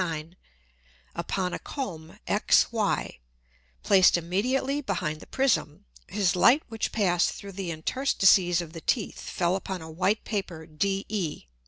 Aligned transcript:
]upon 1.13 1.53
a 1.53 1.59
Comb 1.59 2.17
XY, 2.27 3.19
placed 3.83 4.17
immediately 4.17 4.81
behind 4.81 5.19
the 5.19 5.27
Prism, 5.27 5.85
his 6.07 6.35
Light 6.35 6.63
which 6.69 6.91
passed 6.91 7.33
through 7.33 7.51
the 7.51 7.69
Interstices 7.69 8.61
of 8.61 8.73
the 8.73 8.81
Teeth 8.81 9.19
fell 9.21 9.55
upon 9.55 9.79
a 9.83 9.91
white 9.91 10.23
Paper 10.23 10.65
DE. 10.65 11.45